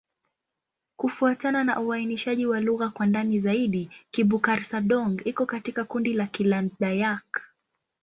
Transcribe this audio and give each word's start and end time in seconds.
Kufuatana 0.95 1.63
na 1.63 1.79
uainishaji 1.79 2.45
wa 2.45 2.59
lugha 2.59 2.89
kwa 2.89 3.05
ndani 3.05 3.39
zaidi, 3.39 3.89
Kibukar-Sadong 4.11 5.21
iko 5.25 5.45
katika 5.45 5.83
kundi 5.85 6.13
la 6.13 6.25
Kiland-Dayak. 6.27 7.41